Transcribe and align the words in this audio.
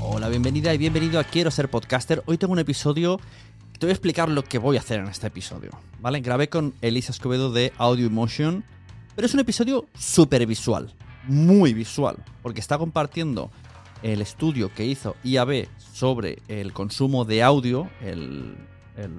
Hola, 0.00 0.28
bienvenida 0.28 0.72
y 0.72 0.78
bienvenido 0.78 1.18
a 1.18 1.24
Quiero 1.24 1.50
ser 1.50 1.68
podcaster. 1.68 2.22
Hoy 2.26 2.38
tengo 2.38 2.52
un 2.52 2.60
episodio. 2.60 3.18
Te 3.78 3.86
voy 3.86 3.90
a 3.90 3.92
explicar 3.92 4.28
lo 4.28 4.44
que 4.44 4.58
voy 4.58 4.76
a 4.76 4.80
hacer 4.80 5.00
en 5.00 5.08
este 5.08 5.26
episodio. 5.26 5.70
¿Vale? 6.00 6.20
Grabé 6.20 6.48
con 6.48 6.72
Elisa 6.82 7.10
Escobedo 7.10 7.50
de 7.50 7.72
Audio 7.78 8.06
Emotion, 8.06 8.64
pero 9.16 9.26
es 9.26 9.34
un 9.34 9.40
episodio 9.40 9.86
súper 9.98 10.46
visual, 10.46 10.94
muy 11.24 11.74
visual, 11.74 12.16
porque 12.42 12.60
está 12.60 12.78
compartiendo 12.78 13.50
el 14.04 14.20
estudio 14.20 14.72
que 14.72 14.86
hizo 14.86 15.16
IAB 15.24 15.66
sobre 15.92 16.38
el 16.46 16.72
consumo 16.72 17.24
de 17.24 17.42
audio, 17.42 17.88
el, 18.00 18.56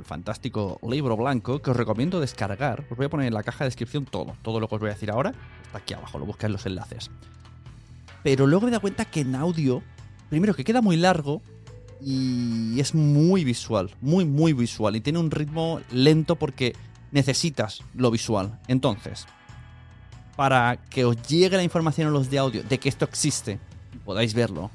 fantástico 0.05 0.79
libro 0.89 1.17
blanco, 1.17 1.61
que 1.61 1.71
os 1.71 1.77
recomiendo 1.77 2.21
descargar. 2.21 2.85
Os 2.89 2.97
voy 2.97 3.07
a 3.07 3.09
poner 3.09 3.27
en 3.27 3.33
la 3.33 3.43
caja 3.43 3.65
de 3.65 3.67
descripción 3.67 4.05
todo, 4.05 4.35
todo 4.43 4.61
lo 4.61 4.69
que 4.69 4.75
os 4.75 4.81
voy 4.81 4.91
a 4.91 4.93
decir 4.93 5.11
ahora. 5.11 5.33
Está 5.65 5.79
aquí 5.79 5.93
abajo, 5.93 6.19
lo 6.19 6.25
buscáis 6.25 6.47
en 6.47 6.53
los 6.53 6.65
enlaces. 6.65 7.11
Pero 8.23 8.47
luego 8.47 8.65
me 8.65 8.71
da 8.71 8.79
cuenta 8.79 9.05
que 9.05 9.21
en 9.21 9.35
audio 9.35 9.83
primero 10.29 10.53
que 10.55 10.63
queda 10.63 10.81
muy 10.81 10.97
largo 10.97 11.41
y 12.01 12.79
es 12.79 12.95
muy 12.95 13.43
visual, 13.43 13.91
muy 14.01 14.25
muy 14.25 14.53
visual 14.53 14.95
y 14.95 15.01
tiene 15.01 15.19
un 15.19 15.31
ritmo 15.31 15.81
lento 15.91 16.35
porque 16.35 16.75
necesitas 17.11 17.81
lo 17.93 18.11
visual. 18.11 18.59
Entonces, 18.67 19.25
para 20.35 20.77
que 20.89 21.03
os 21.03 21.21
llegue 21.23 21.57
la 21.57 21.63
información 21.63 22.07
a 22.07 22.11
los 22.11 22.29
de 22.29 22.39
audio 22.39 22.63
de 22.63 22.79
que 22.79 22.89
esto 22.89 23.05
existe 23.05 23.59
y 23.93 23.97
podáis 23.97 24.33
verlo, 24.33 24.71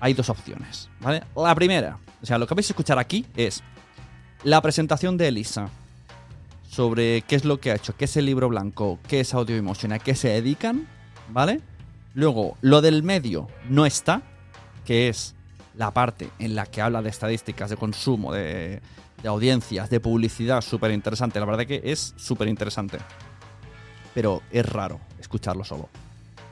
hay 0.00 0.14
dos 0.14 0.28
opciones, 0.28 0.90
¿vale? 1.00 1.22
La 1.36 1.54
primera, 1.54 1.98
o 2.20 2.26
sea, 2.26 2.38
lo 2.38 2.46
que 2.46 2.54
vais 2.54 2.68
a 2.68 2.72
escuchar 2.72 2.98
aquí 2.98 3.24
es 3.36 3.62
la 4.42 4.60
presentación 4.60 5.16
de 5.16 5.28
Elisa 5.28 5.68
sobre 6.68 7.22
qué 7.22 7.36
es 7.36 7.44
lo 7.44 7.60
que 7.60 7.70
ha 7.70 7.76
hecho, 7.76 7.96
qué 7.96 8.06
es 8.06 8.16
el 8.16 8.26
libro 8.26 8.48
blanco, 8.48 8.98
qué 9.06 9.20
es 9.20 9.32
Audio 9.32 9.54
Emotion, 9.54 9.92
a 9.92 10.00
qué 10.00 10.16
se 10.16 10.28
dedican, 10.28 10.88
¿vale? 11.30 11.60
Luego, 12.14 12.56
lo 12.60 12.82
del 12.82 13.02
medio 13.02 13.48
no 13.68 13.86
está, 13.86 14.22
que 14.84 15.08
es 15.08 15.34
la 15.76 15.92
parte 15.92 16.30
en 16.38 16.54
la 16.54 16.66
que 16.66 16.80
habla 16.80 17.02
de 17.02 17.10
estadísticas 17.10 17.70
de 17.70 17.76
consumo, 17.76 18.32
de, 18.32 18.80
audiencias, 19.26 19.90
de 19.90 20.00
publicidad, 20.00 20.60
súper 20.60 20.90
interesante. 20.90 21.40
La 21.40 21.46
verdad 21.46 21.66
que 21.66 21.80
es 21.84 22.14
súper 22.16 22.48
interesante. 22.48 22.98
Pero 24.12 24.42
es 24.50 24.66
raro 24.66 25.00
escucharlo 25.18 25.64
solo. 25.64 25.88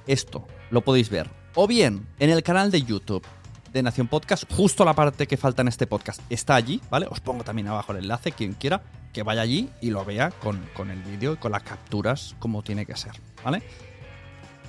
Esto 0.06 0.47
lo 0.70 0.81
podéis 0.81 1.10
ver 1.10 1.28
o 1.54 1.66
bien 1.66 2.06
en 2.19 2.31
el 2.31 2.43
canal 2.43 2.70
de 2.70 2.82
YouTube 2.82 3.25
de 3.72 3.82
Nación 3.82 4.09
Podcast, 4.09 4.44
justo 4.53 4.84
la 4.84 4.94
parte 4.94 5.26
que 5.26 5.37
falta 5.37 5.62
en 5.62 5.69
este 5.69 5.87
podcast 5.87 6.20
está 6.28 6.54
allí, 6.54 6.81
¿vale? 6.91 7.06
Os 7.10 7.20
pongo 7.20 7.44
también 7.44 7.69
abajo 7.69 7.93
el 7.93 7.99
enlace, 7.99 8.32
quien 8.32 8.54
quiera 8.54 8.82
que 9.12 9.22
vaya 9.22 9.43
allí 9.43 9.69
y 9.81 9.91
lo 9.91 10.04
vea 10.04 10.31
con, 10.31 10.60
con 10.75 10.91
el 10.91 11.03
vídeo 11.03 11.34
y 11.34 11.37
con 11.37 11.53
las 11.53 11.62
capturas 11.62 12.34
como 12.38 12.62
tiene 12.62 12.87
que 12.87 12.97
ser, 12.97 13.12
¿vale? 13.44 13.62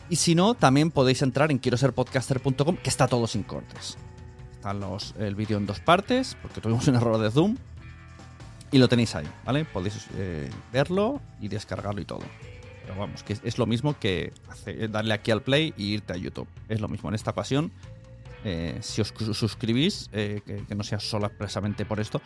Y 0.09 0.17
si 0.17 0.35
no, 0.35 0.53
también 0.53 0.91
podéis 0.91 1.21
entrar 1.21 1.51
en 1.51 1.57
quiero 1.57 1.77
ser 1.77 1.93
podcaster.com, 1.93 2.77
que 2.77 2.89
está 2.89 3.07
todo 3.07 3.27
sin 3.27 3.43
cortes. 3.43 3.97
Están 4.53 4.79
los, 4.79 5.15
el 5.17 5.35
vídeo 5.35 5.57
en 5.57 5.65
dos 5.65 5.79
partes, 5.79 6.37
porque 6.41 6.61
tuvimos 6.61 6.87
un 6.87 6.95
error 6.95 7.17
de 7.17 7.31
Zoom. 7.31 7.57
Y 8.71 8.79
lo 8.79 8.87
tenéis 8.87 9.15
ahí, 9.15 9.27
¿vale? 9.45 9.65
Podéis 9.65 10.07
eh, 10.15 10.49
verlo 10.71 11.21
y 11.39 11.47
descargarlo 11.47 12.01
y 12.01 12.05
todo. 12.05 12.23
Pero 12.81 12.99
vamos, 12.99 13.23
que 13.23 13.37
es, 13.41 13.57
lo 13.57 13.65
mismo 13.65 13.97
que 13.99 14.33
darle 14.89 15.13
aquí 15.13 15.31
al 15.31 15.41
play 15.41 15.73
y 15.77 15.93
irte 15.93 16.13
a 16.13 16.17
YouTube. 16.17 16.47
Es 16.67 16.81
lo 16.81 16.87
mismo. 16.87 17.09
En 17.09 17.15
esta 17.15 17.31
ocasión, 17.31 17.71
eh, 18.43 18.79
si 18.81 19.01
os 19.01 19.13
suscribís, 19.33 20.09
eh, 20.11 20.41
que 20.67 20.75
no 20.75 20.83
sea 20.83 20.99
solo 20.99 21.27
expresamente 21.27 21.85
por 21.85 21.99
esto, 21.99 22.21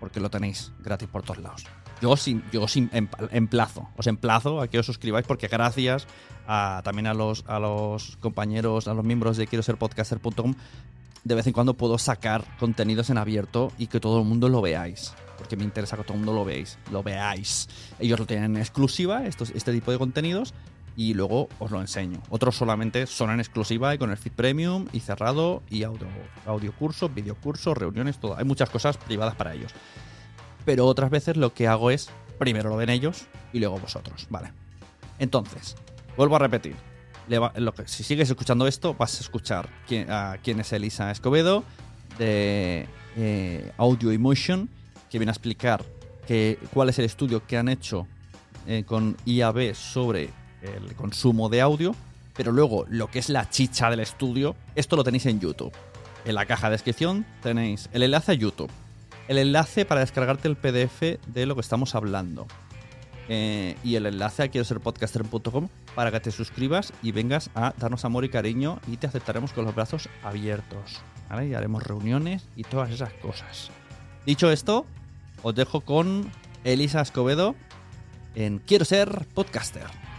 porque 0.00 0.18
lo 0.18 0.30
tenéis 0.30 0.72
gratis 0.80 1.08
por 1.08 1.22
todos 1.22 1.38
lados. 1.38 1.66
Yo 2.00 2.10
os, 2.10 2.24
yo 2.24 2.62
os 2.62 2.76
emplazo, 2.76 3.88
os 3.96 4.06
emplazo 4.06 4.60
a 4.60 4.68
que 4.68 4.78
os 4.78 4.86
suscribáis 4.86 5.26
porque 5.26 5.48
gracias 5.48 6.06
a, 6.46 6.80
también 6.82 7.06
a 7.06 7.14
los, 7.14 7.44
a 7.46 7.58
los 7.58 8.16
compañeros, 8.16 8.88
a 8.88 8.94
los 8.94 9.04
miembros 9.04 9.36
de 9.36 9.46
quiero 9.46 9.62
ser 9.62 9.76
podcaster.com, 9.76 10.54
de 11.24 11.34
vez 11.34 11.46
en 11.46 11.52
cuando 11.52 11.74
puedo 11.74 11.98
sacar 11.98 12.44
contenidos 12.58 13.10
en 13.10 13.18
abierto 13.18 13.72
y 13.78 13.88
que 13.88 14.00
todo 14.00 14.20
el 14.20 14.24
mundo 14.24 14.48
lo 14.48 14.62
veáis. 14.62 15.12
Porque 15.36 15.56
me 15.56 15.64
interesa 15.64 15.96
que 15.96 16.04
todo 16.04 16.14
el 16.14 16.20
mundo 16.20 16.32
lo 16.32 16.44
veáis, 16.44 16.78
lo 16.90 17.02
veáis. 17.02 17.68
Ellos 17.98 18.18
lo 18.18 18.26
tienen 18.26 18.56
en 18.56 18.62
exclusiva, 18.62 19.26
estos, 19.26 19.50
este 19.50 19.72
tipo 19.72 19.90
de 19.92 19.98
contenidos, 19.98 20.54
y 20.96 21.14
luego 21.14 21.48
os 21.58 21.70
lo 21.70 21.80
enseño. 21.80 22.22
Otros 22.30 22.56
solamente 22.56 23.06
son 23.06 23.30
en 23.30 23.40
exclusiva 23.40 23.94
y 23.94 23.98
con 23.98 24.10
el 24.10 24.16
feed 24.16 24.32
premium 24.32 24.86
y 24.92 25.00
cerrado 25.00 25.62
y 25.70 25.82
audio, 25.82 26.06
audio 26.46 26.72
cursos, 26.72 27.14
video 27.14 27.36
reuniones, 27.74 28.18
todo. 28.18 28.36
Hay 28.36 28.44
muchas 28.44 28.70
cosas 28.70 28.96
privadas 28.96 29.34
para 29.34 29.54
ellos. 29.54 29.72
Pero 30.70 30.86
otras 30.86 31.10
veces 31.10 31.36
lo 31.36 31.52
que 31.52 31.66
hago 31.66 31.90
es, 31.90 32.10
primero 32.38 32.70
lo 32.70 32.76
ven 32.76 32.90
ellos 32.90 33.24
y 33.52 33.58
luego 33.58 33.80
vosotros, 33.80 34.28
¿vale? 34.30 34.52
Entonces, 35.18 35.74
vuelvo 36.16 36.36
a 36.36 36.38
repetir. 36.38 36.76
Si 37.86 38.04
sigues 38.04 38.30
escuchando 38.30 38.68
esto, 38.68 38.94
vas 38.94 39.18
a 39.18 39.20
escuchar 39.20 39.68
quién, 39.88 40.08
a 40.12 40.38
quién 40.40 40.60
es 40.60 40.72
Elisa 40.72 41.10
Escobedo 41.10 41.64
de 42.18 42.86
eh, 43.16 43.72
Audio 43.78 44.12
Emotion, 44.12 44.68
que 45.10 45.18
viene 45.18 45.30
a 45.30 45.32
explicar 45.32 45.84
que, 46.28 46.56
cuál 46.72 46.88
es 46.88 47.00
el 47.00 47.06
estudio 47.06 47.44
que 47.44 47.56
han 47.56 47.68
hecho 47.68 48.06
eh, 48.68 48.84
con 48.86 49.16
IAB 49.24 49.74
sobre 49.74 50.30
el 50.62 50.94
consumo 50.94 51.48
de 51.48 51.62
audio. 51.62 51.96
Pero 52.36 52.52
luego, 52.52 52.86
lo 52.88 53.10
que 53.10 53.18
es 53.18 53.28
la 53.28 53.50
chicha 53.50 53.90
del 53.90 53.98
estudio, 53.98 54.54
esto 54.76 54.94
lo 54.94 55.02
tenéis 55.02 55.26
en 55.26 55.40
YouTube. 55.40 55.72
En 56.24 56.36
la 56.36 56.46
caja 56.46 56.68
de 56.68 56.74
descripción 56.74 57.26
tenéis 57.42 57.88
el 57.92 58.04
enlace 58.04 58.30
a 58.30 58.34
YouTube, 58.36 58.70
el 59.30 59.38
enlace 59.38 59.84
para 59.84 60.00
descargarte 60.00 60.48
el 60.48 60.56
PDF 60.56 61.20
de 61.28 61.46
lo 61.46 61.54
que 61.54 61.60
estamos 61.60 61.94
hablando, 61.94 62.48
eh, 63.28 63.76
y 63.84 63.94
el 63.94 64.06
enlace 64.06 64.42
a 64.42 64.48
quiero 64.48 64.64
ser 64.64 64.80
podcaster.com 64.80 65.68
para 65.94 66.10
que 66.10 66.18
te 66.18 66.32
suscribas 66.32 66.92
y 67.00 67.12
vengas 67.12 67.48
a 67.54 67.72
darnos 67.78 68.04
amor 68.04 68.24
y 68.24 68.28
cariño 68.28 68.80
y 68.88 68.96
te 68.96 69.06
aceptaremos 69.06 69.52
con 69.52 69.64
los 69.64 69.74
brazos 69.76 70.08
abiertos. 70.24 71.00
Y 71.48 71.54
haremos 71.54 71.84
reuniones 71.84 72.44
y 72.56 72.64
todas 72.64 72.90
esas 72.90 73.12
cosas. 73.12 73.70
Dicho 74.26 74.50
esto, 74.50 74.84
os 75.44 75.54
dejo 75.54 75.82
con 75.82 76.28
Elisa 76.64 77.00
Escobedo 77.00 77.54
en 78.34 78.58
Quiero 78.58 78.84
ser 78.84 79.28
podcaster. 79.32 80.09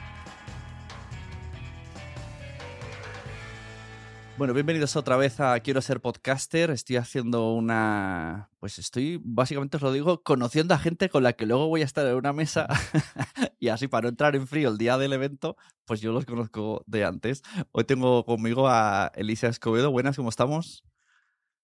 Bueno, 4.37 4.53
bienvenidos 4.53 4.95
otra 4.95 5.17
vez 5.17 5.39
a 5.39 5.59
Quiero 5.59 5.81
ser 5.81 6.01
podcaster. 6.01 6.71
Estoy 6.71 6.95
haciendo 6.95 7.53
una. 7.53 8.49
Pues 8.59 8.79
estoy, 8.79 9.21
básicamente 9.23 9.77
os 9.77 9.83
lo 9.83 9.91
digo, 9.91 10.23
conociendo 10.23 10.73
a 10.73 10.79
gente 10.79 11.09
con 11.09 11.23
la 11.23 11.33
que 11.33 11.45
luego 11.45 11.67
voy 11.67 11.81
a 11.81 11.85
estar 11.85 12.07
en 12.07 12.15
una 12.15 12.33
mesa. 12.33 12.67
y 13.59 13.67
así, 13.67 13.87
para 13.87 14.03
no 14.03 14.09
entrar 14.09 14.35
en 14.35 14.47
frío 14.47 14.69
el 14.69 14.77
día 14.77 14.97
del 14.97 15.13
evento, 15.13 15.57
pues 15.85 16.01
yo 16.01 16.11
los 16.11 16.25
conozco 16.25 16.83
de 16.87 17.05
antes. 17.05 17.43
Hoy 17.71 17.83
tengo 17.83 18.25
conmigo 18.25 18.67
a 18.67 19.11
Elisa 19.15 19.47
Escobedo. 19.47 19.91
Buenas, 19.91 20.15
¿cómo 20.15 20.29
estamos? 20.29 20.83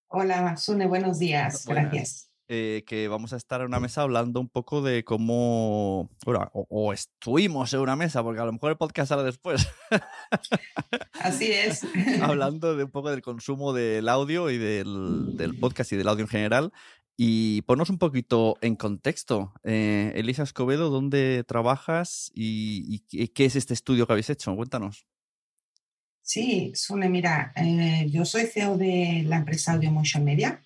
Hola, 0.06 0.56
Sune, 0.56 0.86
buenos 0.86 1.18
días. 1.18 1.64
Buenas. 1.64 1.90
Gracias. 1.90 2.30
Eh, 2.48 2.82
que 2.86 3.08
vamos 3.08 3.32
a 3.32 3.36
estar 3.36 3.60
en 3.60 3.66
una 3.68 3.78
mesa 3.80 4.02
hablando 4.02 4.40
un 4.40 4.48
poco 4.48 4.80
de 4.82 5.04
cómo, 5.04 6.10
bueno, 6.24 6.48
o, 6.54 6.66
o 6.70 6.92
estuvimos 6.92 7.72
en 7.74 7.80
una 7.80 7.94
mesa, 7.96 8.22
porque 8.22 8.40
a 8.40 8.44
lo 8.44 8.52
mejor 8.52 8.70
el 8.70 8.76
podcast 8.78 9.10
sale 9.10 9.22
después, 9.22 9.68
Así 11.20 11.50
es. 11.52 11.82
hablando 12.22 12.76
de 12.76 12.84
un 12.84 12.90
poco 12.90 13.10
del 13.10 13.22
consumo 13.22 13.72
del 13.72 14.08
audio 14.08 14.50
y 14.50 14.58
del, 14.58 15.36
del 15.36 15.58
podcast 15.58 15.92
y 15.92 15.96
del 15.96 16.08
audio 16.08 16.24
en 16.24 16.28
general. 16.28 16.72
Y 17.20 17.62
ponos 17.62 17.90
un 17.90 17.98
poquito 17.98 18.56
en 18.60 18.76
contexto. 18.76 19.52
Eh, 19.64 20.12
Elisa 20.14 20.44
Escobedo, 20.44 20.88
¿dónde 20.88 21.42
trabajas 21.42 22.30
y, 22.32 23.02
y 23.10 23.28
qué- 23.30 23.44
es 23.44 23.56
este 23.56 23.74
estudio 23.74 24.06
que 24.06 24.12
habéis 24.12 24.30
hecho? 24.30 24.54
Cuéntanos. 24.54 25.04
Sí, 26.22 26.70
Sune, 26.76 27.08
mira, 27.08 27.52
eh, 27.56 28.06
yo 28.10 28.24
soy 28.24 28.42
CEO 28.46 28.76
de 28.76 29.24
la 29.26 29.38
empresa 29.38 29.72
Audiomotion 29.72 30.22
Media. 30.24 30.62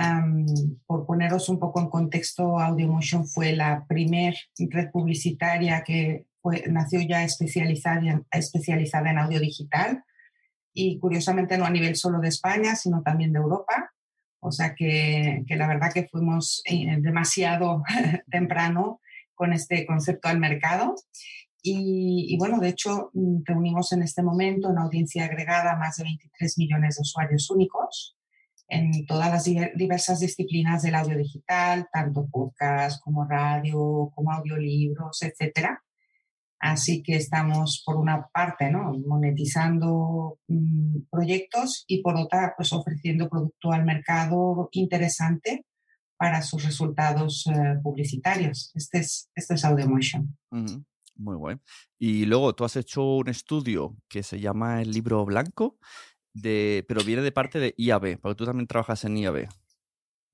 Am, 0.00 0.46
por 0.86 1.06
poneros 1.06 1.48
un 1.48 1.58
poco 1.58 1.80
en 1.80 1.88
contexto, 1.88 2.60
Audiomotion 2.60 3.26
fue 3.26 3.52
la 3.52 3.84
primer 3.88 4.36
red 4.70 4.90
publicitaria 4.92 5.82
que 5.82 6.26
fue- 6.40 6.62
nació 6.70 7.00
ya 7.00 7.24
especializada 7.24 8.22
especializada 8.30 9.10
en 9.10 9.18
audio 9.18 9.40
digital 9.40 10.04
y 10.72 11.00
curiosamente 11.00 11.58
no 11.58 11.64
a 11.64 11.70
nivel 11.70 11.96
solo 11.96 12.20
de 12.20 12.28
España, 12.28 12.76
sino 12.76 13.02
también 13.02 13.32
de 13.32 13.40
Europa. 13.40 13.92
O 14.40 14.52
sea 14.52 14.76
que, 14.76 15.42
que 15.48 15.56
la 15.56 15.66
verdad 15.66 15.92
que 15.92 16.06
fuimos 16.06 16.62
eh, 16.64 16.96
demasiado 17.00 17.82
temprano 18.30 19.00
con 19.34 19.52
este 19.52 19.84
concepto 19.84 20.28
al 20.28 20.38
mercado. 20.38 20.94
Y, 21.60 22.26
y 22.32 22.38
bueno, 22.38 22.60
de 22.60 22.68
hecho, 22.68 23.10
mm, 23.14 23.40
reunimos 23.44 23.92
en 23.92 24.02
este 24.04 24.22
momento 24.22 24.68
una 24.68 24.82
audiencia 24.82 25.24
agregada 25.24 25.74
más 25.74 25.96
de 25.96 26.04
23 26.04 26.56
millones 26.58 26.96
de 26.96 27.02
usuarios 27.02 27.50
únicos 27.50 28.14
en 28.68 29.06
todas 29.06 29.30
las 29.30 29.46
diver- 29.46 29.72
diversas 29.76 30.20
disciplinas 30.20 30.82
del 30.82 30.94
audio 30.94 31.16
digital, 31.16 31.88
tanto 31.92 32.28
podcast 32.30 33.02
como 33.02 33.24
radio, 33.24 34.10
como 34.14 34.30
audiolibros, 34.32 35.22
etcétera. 35.22 35.82
Así 36.60 37.02
que 37.02 37.14
estamos, 37.16 37.82
por 37.86 37.96
una 37.96 38.26
parte, 38.32 38.70
¿no? 38.70 38.92
monetizando 39.06 40.38
mm, 40.48 41.02
proyectos 41.10 41.84
y 41.86 42.02
por 42.02 42.16
otra, 42.16 42.54
pues 42.56 42.72
ofreciendo 42.72 43.28
producto 43.28 43.72
al 43.72 43.84
mercado 43.84 44.68
interesante 44.72 45.64
para 46.16 46.42
sus 46.42 46.64
resultados 46.64 47.46
eh, 47.46 47.78
publicitarios. 47.80 48.72
Este 48.74 48.98
es, 48.98 49.30
este 49.36 49.54
es 49.54 49.64
Audiomotion. 49.64 50.36
Muy 51.14 51.36
bueno. 51.36 51.60
Y 51.98 52.26
luego 52.26 52.54
tú 52.54 52.64
has 52.64 52.76
hecho 52.76 53.04
un 53.04 53.28
estudio 53.28 53.96
que 54.08 54.22
se 54.24 54.40
llama 54.40 54.82
El 54.82 54.90
Libro 54.90 55.24
Blanco, 55.24 55.78
de, 56.40 56.84
pero 56.88 57.02
viene 57.04 57.22
de 57.22 57.32
parte 57.32 57.58
de 57.58 57.74
IAB, 57.76 58.18
porque 58.20 58.36
tú 58.36 58.44
también 58.44 58.66
trabajas 58.66 59.04
en 59.04 59.16
IAB. 59.16 59.48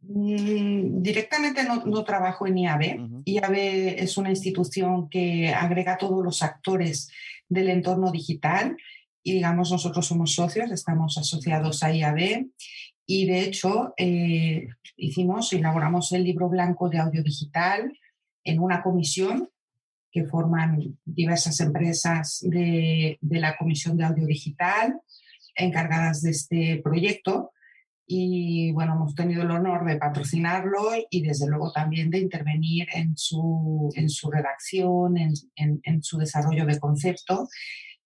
Mm, 0.01 1.03
Directamente 1.03 1.65
no, 1.65 1.85
no 1.85 2.05
trabajo 2.05 2.47
en 2.47 2.59
IAB. 2.59 3.23
IAB 3.25 3.55
es 3.99 4.17
una 4.17 4.31
institución 4.31 5.09
que 5.09 5.53
agrega 5.53 5.97
todos 5.97 6.23
los 6.23 6.43
actores 6.43 7.11
del 7.49 7.69
entorno 7.69 8.11
digital 8.11 8.77
y 9.23 9.33
digamos 9.33 9.71
nosotros 9.71 10.07
somos 10.07 10.35
socios, 10.35 10.71
estamos 10.71 11.17
asociados 11.17 11.83
a 11.83 11.93
IAB 11.93 12.47
y 13.07 13.27
de 13.27 13.41
hecho 13.41 13.95
eh, 13.97 14.69
hicimos, 14.97 15.53
elaboramos 15.53 16.13
el 16.13 16.25
libro 16.25 16.49
blanco 16.49 16.89
de 16.89 16.99
audio 16.99 17.23
digital 17.23 17.93
en 18.45 18.61
una 18.61 18.83
comisión 18.83 19.49
que 20.11 20.25
forman 20.25 20.97
diversas 21.05 21.59
empresas 21.61 22.39
de, 22.43 23.19
de 23.21 23.41
la 23.41 23.57
Comisión 23.57 23.97
de 23.97 24.05
Audio 24.05 24.27
Digital 24.27 25.01
encargadas 25.55 26.23
de 26.23 26.31
este 26.31 26.81
proyecto 26.83 27.53
y 28.07 28.73
bueno, 28.73 28.95
hemos 28.95 29.15
tenido 29.15 29.43
el 29.43 29.51
honor 29.51 29.87
de 29.87 29.97
patrocinarlo 29.97 30.91
y 31.09 31.23
desde 31.23 31.49
luego 31.49 31.73
también 31.73 32.11
de 32.11 32.19
intervenir 32.19 32.87
en 32.93 33.17
su, 33.17 33.91
en 33.95 34.11
su 34.11 34.31
redacción, 34.31 35.17
en, 35.17 35.33
en, 35.57 35.81
en 35.85 36.03
su 36.03 36.19
desarrollo 36.19 36.67
de 36.67 36.79
concepto. 36.79 37.49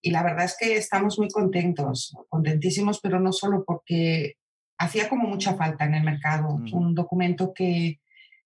Y 0.01 0.11
la 0.13 0.23
verdad 0.23 0.45
es 0.45 0.57
que 0.59 0.77
estamos 0.77 1.19
muy 1.19 1.29
contentos, 1.29 2.15
contentísimos, 2.29 3.01
pero 3.01 3.19
no 3.19 3.33
solo 3.33 3.65
porque 3.67 4.37
hacía 4.79 5.09
como 5.09 5.29
mucha 5.29 5.55
falta 5.55 5.85
en 5.85 5.95
el 5.95 6.05
mercado 6.05 6.59
Mm. 6.59 6.75
un 6.75 6.95
documento 6.95 7.53
que, 7.53 8.01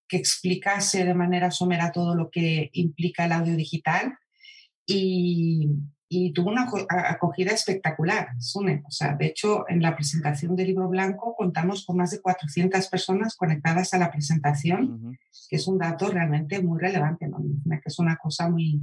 que 0.09 0.17
explicase 0.17 1.05
de 1.05 1.15
manera 1.15 1.51
somera 1.51 1.93
todo 1.93 2.15
lo 2.15 2.31
que 2.31 2.71
implica 2.73 3.27
el 3.27 3.33
audio 3.33 3.57
digital 3.57 4.15
y, 4.87 5.69
y 6.15 6.33
tuvo 6.35 6.51
una 6.51 6.69
acogida 7.09 7.53
espectacular, 7.53 8.29
Sune. 8.39 8.83
O 8.87 8.91
sea, 8.91 9.15
de 9.15 9.27
hecho, 9.27 9.65
en 9.67 9.81
la 9.81 9.95
presentación 9.97 10.55
del 10.55 10.67
libro 10.67 10.87
blanco 10.91 11.35
contamos 11.35 11.87
con 11.87 11.97
más 11.97 12.11
de 12.11 12.21
400 12.21 12.87
personas 12.89 13.35
conectadas 13.35 13.95
a 13.95 13.99
la 13.99 14.11
presentación, 14.11 14.93
Ujú. 14.93 15.13
que 15.49 15.57
es 15.57 15.67
un 15.67 15.79
dato 15.79 16.11
realmente 16.11 16.63
muy 16.63 16.79
relevante, 16.79 17.29
¿no? 17.29 17.39
Que 17.39 17.81
es 17.87 17.99
una 17.99 18.17
cosa 18.17 18.51
muy 18.51 18.83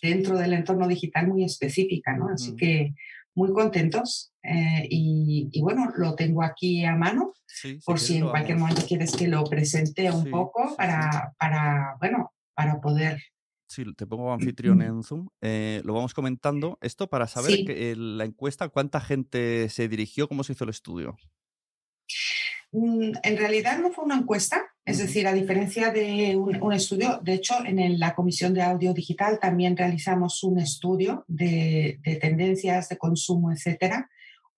dentro 0.00 0.38
del 0.38 0.52
entorno 0.52 0.86
digital 0.86 1.26
muy 1.26 1.42
específica, 1.42 2.16
¿no? 2.16 2.28
Así 2.28 2.50
Ujú. 2.50 2.56
que 2.58 2.94
muy 3.34 3.52
contentos 3.52 4.32
eh, 4.44 4.86
y, 4.88 5.48
y 5.50 5.60
bueno, 5.60 5.90
lo 5.96 6.14
tengo 6.14 6.44
aquí 6.44 6.84
a 6.84 6.94
mano 6.94 7.32
Sí, 7.46 7.80
por 7.84 7.98
si 7.98 8.18
en 8.18 8.28
cualquier 8.28 8.56
momento 8.58 8.82
quieres 8.86 9.16
que 9.16 9.26
lo 9.26 9.42
presente 9.42 10.10
un 10.12 10.24
Sí, 10.24 10.30
poco 10.30 10.68
sí. 10.68 10.74
para, 10.76 11.34
para, 11.38 11.96
bueno, 11.98 12.32
para 12.54 12.80
poder 12.80 13.20
Sí, 13.68 13.84
te 13.94 14.06
pongo 14.06 14.32
anfitrión 14.32 14.80
en 14.80 15.02
Zoom. 15.02 15.28
Eh, 15.42 15.82
lo 15.84 15.92
vamos 15.92 16.14
comentando. 16.14 16.78
Esto 16.80 17.06
para 17.08 17.26
saber 17.26 17.52
Sí. 17.52 17.64
que, 17.66 17.94
la 17.96 18.24
encuesta, 18.24 18.68
cuánta 18.70 18.98
gente 19.00 19.68
se 19.68 19.88
dirigió, 19.88 20.26
cómo 20.26 20.42
se 20.42 20.52
hizo 20.54 20.64
el 20.64 20.70
estudio. 20.70 21.16
Mm, 22.72 23.12
En 23.22 23.36
realidad 23.36 23.78
no 23.78 23.90
fue 23.92 24.04
una 24.04 24.16
encuesta, 24.16 24.62
es 24.84 24.98
decir, 24.98 25.26
a 25.26 25.32
diferencia 25.32 25.90
de 25.90 26.36
un, 26.36 26.60
un 26.62 26.72
estudio, 26.72 27.18
de 27.22 27.34
hecho, 27.34 27.54
en 27.64 27.78
el- 27.78 27.98
la 27.98 28.14
Comisión 28.14 28.52
de 28.54 28.62
Audio 28.62 28.92
Digital 28.94 29.38
también 29.40 29.76
realizamos 29.76 30.42
un 30.44 30.58
estudio 30.58 31.24
de, 31.28 31.98
de 32.02 32.16
tendencias 32.16 32.88
de 32.88 32.96
consumo, 32.98 33.52
etcétera, 33.52 34.08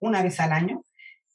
una 0.01 0.23
vez 0.23 0.39
al 0.41 0.53
año. 0.53 0.85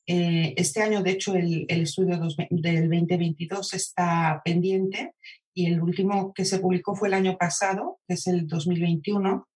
Eh, 0.07 0.53
este 0.57 0.81
año, 0.81 1.01
de 1.01 1.11
hecho, 1.11 1.35
el, 1.35 1.65
el 1.67 1.81
estudio 1.81 2.17
dos- 2.17 2.37
del 2.37 2.89
2022 2.89 3.73
está 3.73 4.41
pendiente 4.45 5.13
y 5.55 5.67
el 5.67 5.81
último 5.81 6.33
que 6.33 6.45
se 6.45 6.59
publicó 6.59 6.95
fue 6.95 7.07
el 7.07 7.13
año 7.15 7.37
pasado, 7.37 7.99
que 8.07 8.13
es 8.15 8.27
el 8.27 8.45
2021. 8.45 9.47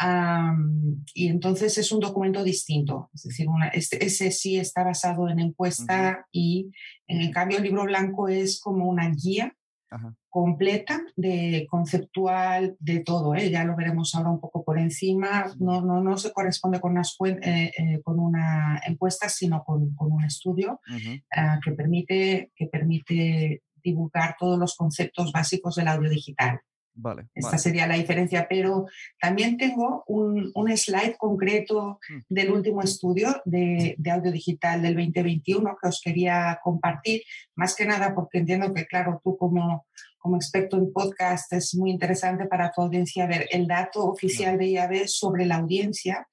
Am, 0.00 1.04
y 1.12 1.26
entonces 1.28 1.76
es 1.76 1.90
un 1.90 1.98
documento 1.98 2.44
distinto, 2.44 3.10
es 3.12 3.24
decir, 3.24 3.48
una- 3.48 3.68
este- 3.68 4.04
ese 4.04 4.30
sí 4.30 4.56
está 4.56 4.84
basado 4.84 5.28
en 5.28 5.40
encuesta 5.40 6.24
y 6.30 6.70
en 7.08 7.32
cambio 7.32 7.58
el 7.58 7.64
libro 7.64 7.82
blanco 7.84 8.28
es 8.28 8.60
como 8.60 8.86
una 8.88 9.10
guía 9.10 9.56
Ajá. 9.90 10.14
completa 10.28 11.00
de 11.16 11.66
conceptual 11.68 12.76
de 12.78 13.00
todo, 13.00 13.34
¿eh? 13.34 13.50
ya 13.50 13.64
lo 13.64 13.74
veremos 13.74 14.14
ahora 14.14 14.30
un 14.30 14.38
poco 14.40 14.62
por 14.62 14.78
encima, 14.78 15.46
no, 15.58 15.80
no, 15.80 16.00
no 16.00 16.16
se 16.16 16.32
corresponde 16.32 16.78
con, 16.80 16.92
unas 16.92 17.16
eh, 17.42 17.72
eh, 17.76 18.00
con 18.04 18.20
una 18.20 18.80
encuesta, 18.86 19.28
sino 19.28 19.64
con, 19.64 19.94
con 19.96 20.12
un 20.12 20.22
estudio 20.24 20.78
Ujú. 20.94 21.18
ah, 21.34 21.58
que, 21.64 21.72
permite, 21.72 22.52
que 22.54 22.66
permite 22.66 23.62
divulgar 23.90 24.36
todos 24.38 24.58
los 24.58 24.74
conceptos 24.76 25.32
básicos 25.32 25.76
del 25.76 25.88
audio 25.88 26.10
digital. 26.10 26.60
Vale. 27.00 27.28
Esta 27.32 27.50
vale. 27.50 27.62
sería 27.62 27.86
la 27.86 27.94
diferencia, 27.94 28.46
pero 28.48 28.86
también 29.20 29.56
tengo 29.56 30.02
un, 30.08 30.50
un 30.52 30.76
slide 30.76 31.16
concreto 31.16 32.00
Mm. 32.10 32.20
del 32.28 32.50
último 32.50 32.82
estudio 32.82 33.40
de, 33.44 33.94
de 33.98 34.10
audio 34.10 34.32
digital 34.32 34.82
del 34.82 34.94
2021 34.96 35.76
que 35.80 35.88
os 35.88 36.00
quería 36.02 36.58
compartir, 36.62 37.22
más 37.54 37.74
que 37.76 37.86
nada 37.86 38.14
porque 38.14 38.38
entiendo 38.38 38.72
que, 38.74 38.86
claro, 38.86 39.20
tú 39.22 39.36
como, 39.36 39.86
como 40.18 40.36
experto 40.36 40.76
en 40.76 40.92
podcast 40.92 41.52
es 41.52 41.74
muy 41.74 41.90
interesante 41.90 42.46
para 42.46 42.70
tu 42.72 42.82
audiencia 42.82 43.26
ver 43.26 43.46
el 43.52 43.66
dato 43.66 44.04
oficial 44.06 44.58
de 44.58 44.66
IAB 44.66 45.06
sobre 45.06 45.46
la 45.46 45.56
audiencia 45.56 46.26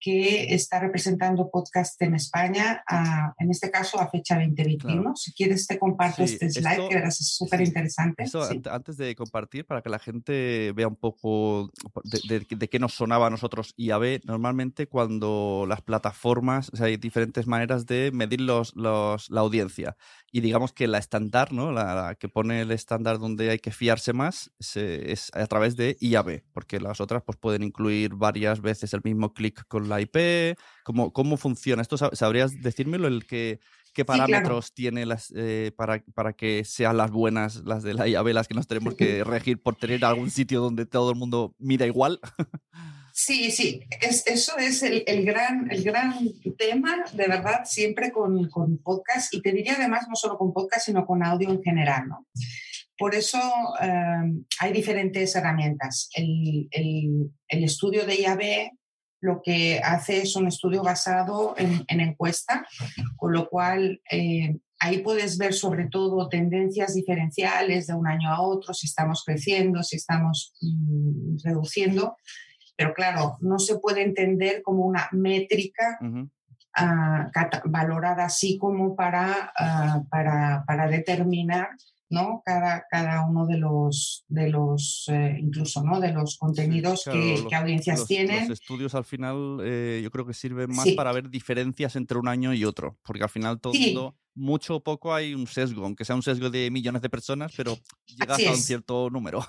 que 0.00 0.54
está 0.54 0.80
representando 0.80 1.50
podcast 1.50 2.00
en 2.02 2.14
España, 2.14 2.82
a, 2.86 3.34
en 3.38 3.50
este 3.50 3.70
caso 3.70 4.00
a 4.00 4.08
fecha 4.10 4.36
2021. 4.36 5.02
Claro. 5.02 5.16
Si 5.16 5.32
quieres 5.32 5.66
te 5.66 5.78
comparto 5.78 6.26
sí, 6.26 6.34
este 6.34 6.50
slide 6.50 6.72
esto, 6.72 6.88
que 6.88 6.94
verás 6.94 7.20
es 7.20 7.34
súper 7.34 7.60
interesante. 7.62 8.26
Sí, 8.26 8.38
sí. 8.50 8.62
Antes 8.70 8.96
de 8.96 9.14
compartir, 9.14 9.64
para 9.66 9.82
que 9.82 9.88
la 9.88 9.98
gente 9.98 10.72
vea 10.74 10.88
un 10.88 10.96
poco 10.96 11.70
de, 12.04 12.20
de, 12.28 12.56
de, 12.56 12.68
qué 12.68 12.78
nos 12.78 12.94
sonaba 12.94 13.28
a 13.28 13.30
nosotros 13.30 13.74
IAB, 13.76 14.20
normalmente 14.24 14.86
cuando 14.86 15.64
las 15.68 15.80
plataformas, 15.82 16.70
o 16.72 16.76
sea, 16.76 16.86
hay 16.86 16.96
diferentes 16.96 17.46
maneras 17.46 17.86
de 17.86 18.10
medir 18.12 18.40
los, 18.40 18.74
los, 18.76 19.30
la 19.30 19.40
audiencia. 19.40 19.96
Y 20.30 20.40
digamos 20.40 20.72
que 20.72 20.86
la 20.86 20.98
estándar, 20.98 21.52
¿no? 21.52 21.72
La, 21.72 21.94
la, 21.94 22.14
que 22.14 22.28
pone 22.28 22.60
el 22.60 22.70
estándar 22.72 23.18
donde 23.18 23.50
hay 23.50 23.58
que 23.58 23.70
fiarse 23.70 24.12
más 24.12 24.50
se, 24.58 25.12
es 25.12 25.30
a 25.34 25.46
través 25.46 25.76
de 25.76 25.96
IAB, 26.00 26.42
porque 26.52 26.80
las 26.80 27.00
otras 27.00 27.22
pues, 27.24 27.38
pueden 27.38 27.62
incluir 27.62 28.14
varias 28.14 28.60
veces 28.60 28.92
el 28.92 29.00
mismo 29.04 29.32
clic 29.32 29.64
con 29.68 29.85
la 29.86 30.00
IP. 30.00 30.56
¿Cómo, 30.84 31.12
cómo 31.12 31.36
funciona? 31.36 31.82
¿Esto 31.82 31.96
sabrías 31.96 32.60
decírmelo? 32.60 33.08
El 33.08 33.26
que, 33.26 33.60
¿Qué 33.92 34.04
parámetros 34.04 34.66
sí, 34.66 34.72
claro. 34.72 34.74
tiene 34.74 35.06
las, 35.06 35.32
eh, 35.34 35.72
para, 35.74 36.04
para 36.14 36.34
que 36.34 36.64
sean 36.64 36.98
las 36.98 37.10
buenas, 37.10 37.62
las 37.64 37.82
de 37.82 37.94
la 37.94 38.06
IAB, 38.06 38.26
las 38.28 38.46
que 38.46 38.54
nos 38.54 38.66
tenemos 38.66 38.94
que 38.94 39.24
regir 39.24 39.62
por 39.62 39.76
tener 39.76 40.04
algún 40.04 40.30
sitio 40.30 40.60
donde 40.60 40.84
todo 40.84 41.10
el 41.10 41.16
mundo 41.16 41.54
mira 41.58 41.86
igual? 41.86 42.20
Sí, 43.18 43.50
sí, 43.50 43.80
es, 44.02 44.26
eso 44.26 44.58
es 44.58 44.82
el, 44.82 45.02
el, 45.06 45.24
gran, 45.24 45.70
el 45.70 45.82
gran 45.82 46.18
tema, 46.58 47.02
de 47.14 47.26
verdad, 47.26 47.62
siempre 47.64 48.12
con, 48.12 48.50
con 48.50 48.76
podcast 48.76 49.32
y 49.32 49.40
te 49.40 49.52
diría 49.52 49.72
además 49.78 50.06
no 50.06 50.14
solo 50.14 50.36
con 50.36 50.52
podcast, 50.52 50.84
sino 50.84 51.06
con 51.06 51.24
audio 51.24 51.48
en 51.48 51.62
general, 51.62 52.08
¿no? 52.08 52.26
Por 52.98 53.14
eso 53.14 53.38
eh, 53.80 54.32
hay 54.60 54.72
diferentes 54.74 55.34
herramientas. 55.34 56.10
El, 56.14 56.68
el, 56.72 57.30
el, 57.48 57.64
estudio 57.64 58.04
de 58.04 58.16
IAB 58.16 58.70
lo 59.20 59.40
que 59.42 59.80
hace 59.82 60.22
es 60.22 60.36
un 60.36 60.46
estudio 60.46 60.82
basado 60.82 61.54
en, 61.56 61.84
en 61.88 62.00
encuesta, 62.00 62.66
con 63.16 63.32
lo 63.32 63.48
cual 63.48 64.00
eh, 64.10 64.58
ahí 64.78 64.98
puedes 64.98 65.38
ver 65.38 65.54
sobre 65.54 65.88
todo 65.88 66.28
tendencias 66.28 66.94
diferenciales 66.94 67.86
de 67.86 67.94
un 67.94 68.06
año 68.06 68.30
a 68.30 68.42
otro, 68.42 68.74
si 68.74 68.86
estamos 68.86 69.22
creciendo, 69.24 69.82
si 69.82 69.96
estamos 69.96 70.54
mm, 70.60 71.38
reduciendo 71.44 72.16
pero 72.76 72.92
claro, 72.92 73.38
no 73.40 73.58
se 73.58 73.78
puede 73.78 74.02
entender 74.02 74.62
como 74.62 74.84
una 74.84 75.08
métrica 75.12 75.98
uh 76.00 76.04
-huh. 76.04 76.30
uh, 76.82 77.70
valorada 77.70 78.26
así 78.26 78.58
como 78.58 78.94
para, 78.94 79.52
uh, 79.58 80.08
para, 80.08 80.64
para, 80.66 80.86
determinar 80.88 81.70
¿no? 82.08 82.42
cada, 82.44 82.84
cada 82.90 83.26
uno 83.26 83.46
de 83.46 83.58
los, 83.58 84.24
de 84.28 84.48
los 84.48 85.06
eh, 85.08 85.36
incluso 85.40 85.82
¿no? 85.82 86.00
de 86.00 86.12
los 86.12 86.36
contenidos 86.38 87.04
claro, 87.04 87.20
que, 87.20 87.32
los, 87.32 87.46
que, 87.46 87.54
audiencias 87.54 87.98
los, 88.00 88.08
tienen. 88.08 88.48
Los 88.48 88.60
estudios 88.60 88.94
al 88.94 89.04
final 89.04 89.58
eh, 89.62 90.00
yo 90.02 90.10
creo 90.10 90.26
que 90.26 90.34
sirven 90.34 90.70
más 90.74 90.84
sí. 90.84 90.92
para 90.92 91.12
ver 91.12 91.28
diferencias 91.30 91.96
entre 91.96 92.18
un 92.18 92.28
año 92.28 92.54
y 92.54 92.64
otro, 92.64 92.98
porque 93.04 93.22
al 93.22 93.30
final 93.30 93.60
todo 93.60 93.72
sí. 93.72 93.86
mundo 93.86 94.16
mucho 94.34 94.76
o 94.76 94.84
poco 94.84 95.14
hay 95.14 95.34
un 95.34 95.46
sesgo, 95.46 95.84
aunque 95.84 96.04
sea 96.04 96.14
un 96.14 96.22
sesgo 96.22 96.50
de 96.50 96.70
millones 96.70 97.02
de 97.02 97.08
personas, 97.08 97.52
pero 97.56 97.76
llegas 98.06 98.46
a 98.46 98.50
un 98.50 98.58
cierto 98.58 99.10
número. 99.10 99.44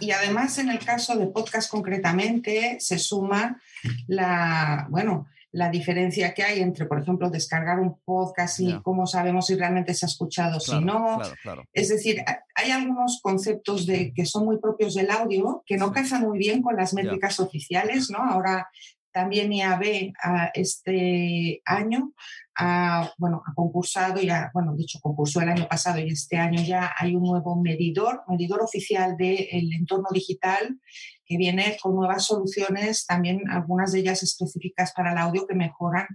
Y 0.00 0.10
además, 0.10 0.58
en 0.58 0.68
el 0.68 0.78
caso 0.78 1.16
de 1.16 1.26
podcast 1.28 1.70
concretamente, 1.70 2.76
se 2.80 2.98
suma 2.98 3.60
la, 4.08 4.86
bueno, 4.90 5.26
la 5.52 5.68
diferencia 5.68 6.32
que 6.32 6.42
hay 6.42 6.60
entre, 6.60 6.86
por 6.86 7.00
ejemplo, 7.00 7.28
descargar 7.28 7.80
un 7.80 8.00
podcast 8.04 8.60
y 8.60 8.66
yeah. 8.66 8.80
cómo 8.82 9.06
sabemos 9.06 9.46
si 9.46 9.56
realmente 9.56 9.94
se 9.94 10.06
ha 10.06 10.08
escuchado, 10.08 10.58
claro, 10.58 10.80
si 10.80 10.84
no. 10.84 11.18
Claro, 11.18 11.34
claro. 11.42 11.64
Es 11.72 11.88
decir, 11.88 12.22
hay 12.54 12.70
algunos 12.70 13.20
conceptos 13.20 13.86
de, 13.86 14.12
que 14.14 14.26
son 14.26 14.44
muy 14.44 14.58
propios 14.58 14.94
del 14.94 15.10
audio 15.10 15.62
que 15.66 15.76
no 15.76 15.88
sí. 15.88 15.94
casan 15.94 16.22
muy 16.22 16.38
bien 16.38 16.62
con 16.62 16.76
las 16.76 16.94
métricas 16.94 17.36
yeah. 17.36 17.46
oficiales, 17.46 18.10
¿no? 18.10 18.18
Ahora 18.18 18.68
también 19.12 19.52
IAB 19.52 20.12
a 20.22 20.50
este 20.54 21.62
año 21.64 22.12
ha, 22.60 23.10
bueno, 23.16 23.42
ha 23.46 23.54
concursado, 23.54 24.20
ya, 24.20 24.50
bueno, 24.52 24.74
de 24.76 24.82
hecho 24.82 25.00
concursó 25.00 25.40
el 25.40 25.48
año 25.48 25.66
pasado 25.66 25.98
y 25.98 26.10
este 26.10 26.36
año 26.36 26.62
ya 26.62 26.92
hay 26.96 27.14
un 27.16 27.22
nuevo 27.22 27.60
medidor, 27.60 28.22
medidor 28.28 28.62
oficial 28.62 29.16
del 29.16 29.46
de 29.48 29.76
entorno 29.78 30.08
digital 30.12 30.78
que 31.24 31.38
viene 31.38 31.76
con 31.80 31.94
nuevas 31.94 32.26
soluciones, 32.26 33.06
también 33.06 33.48
algunas 33.50 33.92
de 33.92 34.00
ellas 34.00 34.22
específicas 34.22 34.92
para 34.94 35.12
el 35.12 35.18
audio 35.18 35.46
que 35.46 35.54
mejoran 35.54 36.06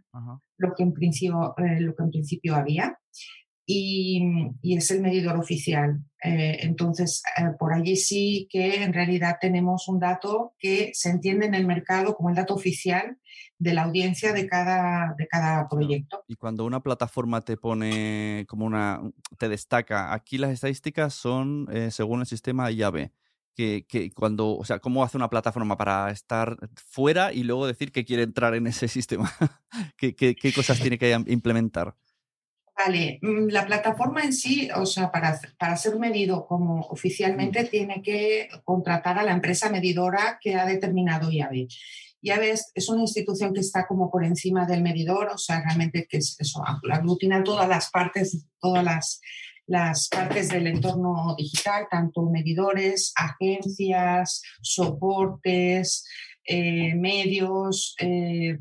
lo, 0.57 0.73
que 0.75 0.83
en 0.83 0.93
principio, 0.93 1.55
eh, 1.57 1.79
lo 1.79 1.95
que 1.95 2.03
en 2.03 2.11
principio 2.11 2.55
había. 2.55 2.99
Y, 3.67 4.21
y, 4.61 4.77
es 4.77 4.91
el 4.91 5.01
medidor 5.01 5.37
oficial. 5.37 5.99
Eh, 6.25 6.57
entonces, 6.61 7.21
eh, 7.37 7.51
por 7.59 7.73
allí 7.73 7.95
sí 7.95 8.47
que 8.49 8.83
en 8.83 8.93
realidad 8.93 9.37
tenemos 9.39 9.87
un 9.87 9.99
dato 9.99 10.55
que 10.57 10.91
se 10.93 11.09
entiende 11.09 11.45
en 11.45 11.53
el 11.53 11.67
mercado 11.67 12.15
como 12.15 12.29
el 12.29 12.35
dato 12.35 12.55
oficial 12.55 13.19
de 13.59 13.73
la 13.73 13.83
audiencia 13.83 14.33
de 14.33 14.47
cada, 14.47 15.13
de 15.17 15.27
cada 15.27 15.67
proyecto. 15.69 16.23
Y 16.27 16.35
cuando 16.35 16.65
una 16.65 16.81
plataforma 16.81 17.41
te 17.41 17.57
pone 17.57 18.45
como 18.49 18.65
una, 18.65 19.01
te 19.37 19.49
destaca, 19.49 20.13
aquí 20.13 20.37
las 20.39 20.51
estadísticas 20.51 21.13
son 21.13 21.67
eh, 21.71 21.91
según 21.91 22.21
el 22.21 22.25
sistema 22.25 22.71
IAB. 22.71 23.11
Que, 23.53 23.85
que, 23.87 24.11
cuando, 24.11 24.57
o 24.57 24.65
sea, 24.65 24.79
¿cómo 24.79 25.01
hace 25.01 25.15
una 25.15 25.29
plataforma 25.29 25.77
para 25.77 26.11
estar 26.11 26.57
fuera 26.75 27.31
y 27.31 27.43
luego 27.43 27.65
decir 27.65 27.93
que 27.93 28.03
quiere 28.03 28.23
entrar 28.23 28.53
en 28.53 28.67
ese 28.67 28.87
sistema? 28.89 29.31
¿Qué, 29.95 30.13
qué, 30.13 30.35
qué 30.35 30.51
cosas 30.51 30.79
tiene 30.81 30.97
que 30.97 31.17
implementar? 31.27 31.95
Vale, 32.77 33.19
mm, 33.21 33.47
la 33.49 33.65
plataforma 33.65 34.21
en 34.23 34.33
sí, 34.33 34.69
o 34.75 34.85
sea, 34.85 35.11
para, 35.11 35.39
para 35.57 35.77
ser 35.77 35.97
medido 35.97 36.45
como 36.45 36.81
oficialmente, 36.81 37.63
mm. 37.63 37.67
tiene 37.69 38.01
que 38.01 38.49
contratar 38.65 39.17
a 39.17 39.23
la 39.23 39.31
empresa 39.31 39.69
medidora 39.69 40.37
que 40.41 40.55
ha 40.55 40.65
determinado 40.65 41.31
IAB. 41.31 41.67
IAB 42.21 42.41
es, 42.41 42.71
es, 42.73 42.89
una 42.89 43.01
institución 43.01 43.53
que 43.53 43.61
está 43.61 43.87
como 43.87 44.11
por 44.11 44.25
encima 44.25 44.65
del 44.65 44.81
medidor, 44.81 45.29
o 45.33 45.37
sea, 45.37 45.61
realmente 45.63 46.05
que 46.09 46.17
es 46.17 46.35
eso, 46.39 46.61
aglutina 46.91 47.43
todas 47.43 47.69
las 47.69 47.89
partes, 47.91 48.45
todas 48.59 48.83
las, 48.83 49.21
las 49.67 50.09
partes 50.09 50.49
del 50.49 50.67
entorno 50.67 51.35
digital, 51.37 51.87
tanto 51.89 52.23
medidores, 52.23 53.13
agencias, 53.15 54.41
soportes, 54.61 56.05
eh, 56.45 56.93
medios, 56.95 57.95
eh, 57.99 58.59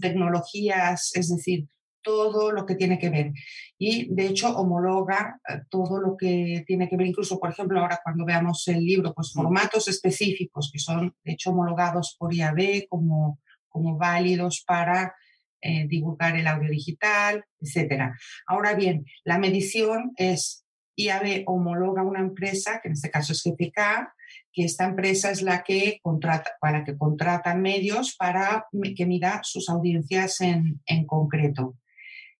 tecnologías, 0.00 1.14
es 1.14 1.28
decir, 1.28 1.68
todo 2.04 2.52
lo 2.52 2.64
que 2.64 2.76
tiene 2.76 2.98
que 2.98 3.10
ver. 3.10 3.32
Y 3.76 4.14
de 4.14 4.26
hecho 4.26 4.56
homologa 4.56 5.40
eh, 5.48 5.62
todo 5.68 5.98
lo 5.98 6.16
que 6.16 6.62
tiene 6.66 6.88
que 6.88 6.96
ver, 6.96 7.08
incluso 7.08 7.40
por 7.40 7.50
ejemplo 7.50 7.80
ahora 7.80 7.98
cuando 8.04 8.24
veamos 8.24 8.68
el 8.68 8.84
libro, 8.84 9.12
pues 9.12 9.32
formatos 9.32 9.88
específicos 9.88 10.70
que 10.72 10.78
son 10.78 11.16
de 11.24 11.32
hecho 11.32 11.50
homologados 11.50 12.14
por 12.16 12.32
IAB 12.32 12.86
como, 12.88 13.40
como 13.68 13.96
válidos 13.96 14.62
para 14.64 15.16
eh, 15.60 15.86
divulgar 15.88 16.36
el 16.36 16.46
audio 16.46 16.70
digital, 16.70 17.44
etc. 17.60 18.12
Ahora 18.46 18.74
bien, 18.74 19.06
la 19.24 19.38
medición 19.38 20.12
es 20.16 20.64
IAB 20.96 21.44
homologa 21.46 22.04
una 22.04 22.20
empresa, 22.20 22.80
que 22.82 22.88
en 22.88 22.92
este 22.92 23.10
caso 23.10 23.32
es 23.32 23.42
GPK, 23.42 24.12
que 24.52 24.64
esta 24.64 24.84
empresa 24.84 25.30
es 25.30 25.42
la 25.42 25.64
que 25.64 25.98
contrata, 26.02 26.52
para 26.60 26.84
que 26.84 26.96
contratan 26.96 27.62
medios 27.62 28.14
para 28.16 28.66
que 28.94 29.06
mida 29.06 29.40
sus 29.42 29.68
audiencias 29.68 30.40
en, 30.40 30.80
en 30.86 31.06
concreto 31.06 31.76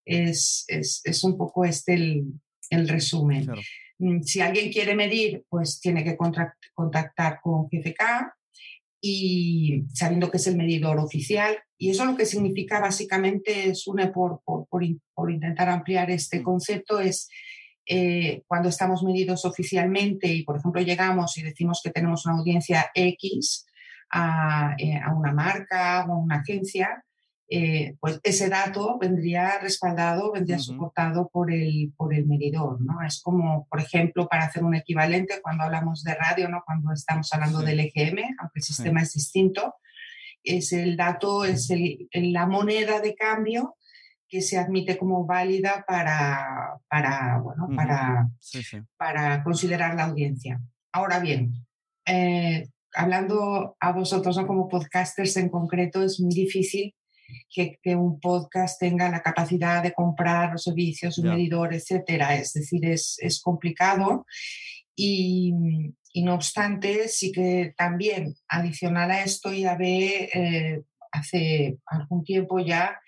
es, 0.05 0.65
es, 0.67 1.01
es 1.03 1.23
un 1.23 1.37
poco 1.37 1.65
este 1.65 1.93
el, 1.95 2.25
el 2.69 2.87
resumen. 2.87 3.45
Claro. 3.45 3.61
Mm, 3.99 4.21
si 4.21 4.41
alguien 4.41 4.71
quiere 4.71 4.95
medir, 4.95 5.43
pues 5.49 5.79
tiene 5.79 6.03
que 6.03 6.17
contactar 6.17 7.39
con 7.41 7.67
GFK 7.67 8.33
y 9.01 9.83
sabiendo 9.93 10.31
que 10.31 10.37
es 10.37 10.47
el 10.47 10.57
medidor 10.57 10.99
oficial. 10.99 11.57
Y 11.77 11.91
eso 11.91 12.05
lo 12.05 12.15
que 12.15 12.25
significa 12.25 12.79
básicamente 12.79 13.69
es 13.69 13.87
una, 13.87 14.11
por, 14.11 14.41
por, 14.43 14.67
por, 14.67 14.83
por 15.13 15.31
intentar 15.31 15.69
ampliar 15.69 16.09
este 16.09 16.39
mm. 16.39 16.43
concepto, 16.43 16.99
es 16.99 17.29
eh, 17.87 18.41
cuando 18.47 18.69
estamos 18.69 19.03
medidos 19.03 19.45
oficialmente 19.45 20.27
y, 20.27 20.43
por 20.43 20.57
ejemplo, 20.57 20.81
llegamos 20.81 21.37
y 21.37 21.43
decimos 21.43 21.81
que 21.83 21.91
tenemos 21.91 22.25
una 22.25 22.35
audiencia 22.35 22.89
X 22.95 23.67
a, 24.09 24.75
eh, 24.79 24.97
a 24.97 25.13
una 25.13 25.31
marca 25.31 26.05
o 26.07 26.13
a 26.13 26.17
una 26.17 26.37
agencia, 26.37 27.04
eh, 27.47 27.95
pues 27.99 28.19
ese 28.23 28.49
dato 28.49 28.97
vendría 28.99 29.59
respaldado, 29.59 30.31
vendría 30.31 30.57
uh 30.57 30.59
-huh. 30.59 30.63
soportado 30.63 31.29
por 31.31 31.53
el, 31.53 31.93
por 31.95 32.13
el 32.13 32.25
medidor, 32.25 32.81
¿no? 32.81 33.03
Es 33.05 33.21
como, 33.21 33.67
por 33.69 33.79
ejemplo, 33.79 34.27
para 34.27 34.45
hacer 34.45 34.63
un 34.63 34.73
equivalente 34.75 35.41
cuando 35.43 35.63
hablamos 35.63 36.03
de 36.03 36.15
radio, 36.15 36.49
¿no? 36.49 36.63
Cuando 36.65 36.91
estamos 36.91 37.31
hablando 37.33 37.59
sí. 37.59 37.65
del 37.67 37.79
EGM, 37.81 38.35
aunque 38.39 38.59
el 38.59 38.63
sistema 38.63 38.99
sí. 39.01 39.05
es 39.05 39.13
distinto, 39.13 39.75
es 40.43 40.73
el 40.73 40.97
dato, 40.97 41.45
es 41.45 41.69
el, 41.69 42.07
la 42.11 42.47
moneda 42.47 42.99
de 42.99 43.15
cambio 43.15 43.75
que 44.27 44.41
se 44.41 44.57
admite 44.57 44.97
como 44.97 45.27
válida 45.27 45.85
para, 45.87 46.79
para, 46.89 47.39
bueno, 47.43 47.65
uh 47.65 47.69
-huh. 47.69 47.75
para, 47.75 48.29
para 48.97 49.43
considerar 49.43 49.93
la 49.93 50.05
audiencia. 50.05 50.59
Ahora 50.91 51.19
bien, 51.19 51.53
eh, 52.07 52.69
hablando 52.95 53.75
a 53.79 53.91
vosotros 53.91 54.35
¿no? 54.35 54.47
como 54.47 54.67
podcasters 54.67 55.37
en 55.37 55.49
concreto, 55.49 56.01
es 56.01 56.19
muy 56.19 56.33
difícil 56.33 56.95
que, 57.49 57.79
que, 57.81 57.95
un 57.95 58.19
podcast 58.19 58.79
tenga 58.79 59.09
la 59.09 59.21
capacidad 59.21 59.81
de 59.81 59.93
comprar 59.93 60.51
los 60.51 60.63
servicios, 60.63 61.17
un 61.17 61.25
yeah. 61.25 61.33
medidor, 61.33 61.73
etcétera. 61.73 62.35
Es 62.35 62.53
decir, 62.53 62.85
es, 62.85 63.17
es 63.19 63.41
complicado. 63.41 64.25
Y, 64.95 65.53
y, 66.13 66.23
no 66.23 66.35
obstante, 66.35 67.07
sí 67.07 67.31
que 67.31 67.73
también, 67.77 68.35
adicional 68.47 69.11
a 69.11 69.23
esto, 69.23 69.53
IAB 69.53 69.81
eh, 69.81 70.81
hace 71.11 71.77
algún 71.85 72.23
tiempo 72.23 72.59
ya 72.59 72.99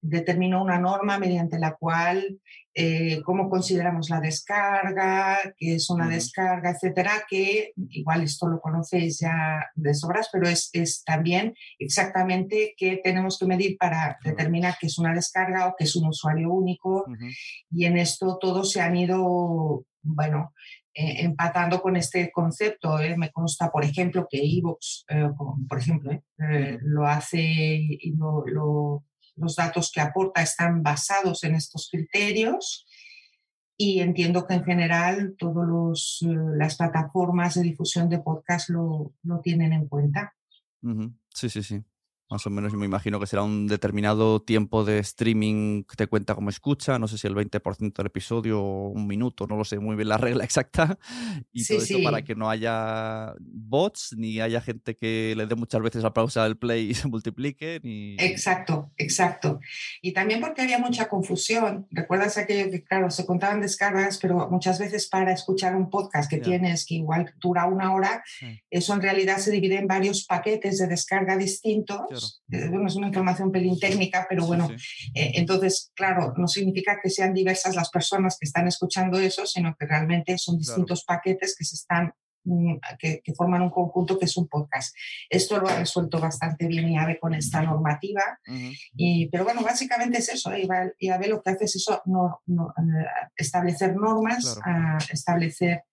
determinó 0.00 0.62
una 0.62 0.78
norma 0.78 1.18
mediante 1.18 1.58
la 1.58 1.74
cual 1.74 2.40
eh, 2.74 3.20
cómo 3.22 3.50
consideramos 3.50 4.08
la 4.08 4.20
descarga, 4.20 5.38
qué 5.58 5.74
es 5.74 5.90
una 5.90 6.08
descarga, 6.08 6.70
etcétera, 6.70 7.24
que 7.28 7.72
igual 7.90 8.22
esto 8.22 8.48
lo 8.48 8.60
conocéis 8.60 9.20
ya 9.20 9.70
de 9.74 9.92
sobras, 9.94 10.30
pero 10.32 10.48
es, 10.48 10.70
es 10.72 11.04
también 11.04 11.54
exactamente 11.78 12.74
qué 12.78 13.00
tenemos 13.04 13.38
que 13.38 13.46
medir 13.46 13.76
para 13.78 14.18
determinar 14.24 14.76
qué 14.80 14.86
es 14.86 14.98
una 14.98 15.12
descarga 15.14 15.66
o 15.66 15.74
qué 15.76 15.84
es 15.84 15.96
un 15.96 16.08
usuario 16.08 16.50
único. 16.50 17.04
Y 17.70 17.84
en 17.84 17.98
esto 17.98 18.38
todos 18.40 18.72
se 18.72 18.80
han 18.80 18.96
ido, 18.96 19.84
bueno, 20.02 20.54
eh, 20.94 21.24
empatando 21.24 21.82
con 21.82 21.96
este 21.96 22.30
concepto. 22.32 22.98
¿eh? 23.00 23.16
Me 23.18 23.30
consta, 23.30 23.70
por 23.70 23.84
ejemplo, 23.84 24.26
que 24.30 24.38
Evox, 24.38 25.04
por 25.68 25.78
ejemplo, 25.78 26.10
lo 26.80 27.06
hace 27.06 27.40
y 27.42 28.14
lo, 28.16 28.44
lo 28.46 29.04
los 29.36 29.56
datos 29.56 29.90
que 29.92 30.00
aporta 30.00 30.42
están 30.42 30.82
basados 30.82 31.44
en 31.44 31.54
estos 31.54 31.88
criterios 31.90 32.86
y 33.76 34.00
entiendo 34.00 34.46
que 34.46 34.54
en 34.54 34.64
general 34.64 35.34
todas 35.38 36.18
eh, 36.22 36.26
las 36.56 36.76
plataformas 36.76 37.54
de 37.54 37.62
difusión 37.62 38.08
de 38.08 38.20
podcast 38.20 38.68
lo, 38.68 39.14
lo 39.22 39.40
tienen 39.40 39.72
en 39.72 39.88
cuenta. 39.88 40.34
Sí, 41.34 41.48
sí, 41.48 41.62
sí. 41.62 41.82
Más 42.32 42.46
o 42.46 42.50
menos 42.50 42.72
me 42.72 42.86
imagino 42.86 43.20
que 43.20 43.26
será 43.26 43.42
un 43.42 43.66
determinado 43.66 44.40
tiempo 44.40 44.86
de 44.86 45.00
streaming 45.00 45.84
que 45.84 45.96
te 45.96 46.06
cuenta 46.06 46.34
como 46.34 46.48
escucha, 46.48 46.98
no 46.98 47.06
sé 47.06 47.18
si 47.18 47.26
el 47.26 47.34
20% 47.34 47.92
del 47.94 48.06
episodio 48.06 48.62
o 48.62 48.88
un 48.88 49.06
minuto, 49.06 49.46
no 49.46 49.54
lo 49.56 49.66
sé 49.66 49.78
muy 49.78 49.96
bien 49.96 50.08
la 50.08 50.16
regla 50.16 50.42
exacta. 50.42 50.98
Y 51.52 51.62
todo 51.66 51.82
eso 51.82 51.98
para 52.02 52.22
que 52.22 52.34
no 52.34 52.48
haya 52.48 53.34
bots, 53.38 54.14
ni 54.16 54.40
haya 54.40 54.62
gente 54.62 54.96
que 54.96 55.34
le 55.36 55.46
dé 55.46 55.56
muchas 55.56 55.82
veces 55.82 56.02
la 56.02 56.14
pausa 56.14 56.42
al 56.44 56.56
play 56.56 56.92
y 56.92 56.94
se 56.94 57.06
multiplique. 57.06 57.80
Ni... 57.82 58.16
Exacto, 58.18 58.92
exacto. 58.96 59.60
Y 60.00 60.12
también 60.12 60.40
porque 60.40 60.62
había 60.62 60.78
mucha 60.78 61.10
confusión. 61.10 61.86
Recuerdas 61.90 62.38
aquello 62.38 62.70
que, 62.70 62.82
claro, 62.82 63.10
se 63.10 63.26
contaban 63.26 63.60
descargas, 63.60 64.16
pero 64.16 64.48
muchas 64.48 64.78
veces 64.78 65.06
para 65.06 65.34
escuchar 65.34 65.76
un 65.76 65.90
podcast 65.90 66.30
que 66.30 66.38
tienes 66.38 66.86
que 66.86 66.94
igual 66.94 67.34
dura 67.38 67.66
una 67.66 67.92
hora, 67.92 68.24
eso 68.70 68.94
en 68.94 69.02
realidad 69.02 69.36
se 69.36 69.50
divide 69.50 69.76
en 69.76 69.86
varios 69.86 70.24
paquetes 70.24 70.78
de 70.78 70.86
descarga 70.86 71.36
distintos. 71.36 72.21
Eh, 72.50 72.68
bueno, 72.68 72.86
es 72.86 72.96
una 72.96 73.08
información 73.08 73.50
pelín 73.50 73.78
técnica, 73.78 74.26
pero 74.28 74.46
bueno, 74.46 74.68
eh, 75.14 75.32
entonces, 75.34 75.90
claro, 75.94 76.34
no 76.36 76.48
significa 76.48 76.98
que 77.02 77.10
sean 77.10 77.34
diversas 77.34 77.74
las 77.74 77.90
personas 77.90 78.36
que 78.38 78.46
están 78.46 78.66
escuchando 78.66 79.18
eso, 79.18 79.46
sino 79.46 79.74
que 79.78 79.86
realmente 79.86 80.36
son 80.38 80.58
distintos 80.58 81.04
paquetes 81.04 81.56
que 81.56 81.64
se 81.64 81.76
están 81.76 82.12
mm, 82.44 82.76
que, 82.98 83.22
forman 83.36 83.62
un 83.62 83.70
conjunto 83.70 84.18
que 84.18 84.26
es 84.26 84.36
un 84.36 84.48
podcast. 84.48 84.94
Esto 85.28 85.58
lo 85.58 85.68
ha 85.68 85.78
resuelto 85.78 86.18
bastante 86.20 86.66
bien 86.66 86.88
IAVE 86.90 87.18
con 87.18 87.34
esta 87.34 87.62
normativa, 87.62 88.22
y, 88.96 89.28
pero 89.28 89.44
bueno, 89.44 89.62
básicamente 89.62 90.18
es 90.18 90.28
eso, 90.28 90.52
IAVE 90.56 91.28
lo 91.28 91.42
que 91.42 91.50
hace 91.50 91.64
es 91.64 91.76
eso, 91.76 92.02
no, 92.06 92.42
eh, 92.48 93.06
establecer 93.36 93.96
normas, 93.96 94.58
establecer 95.10 95.84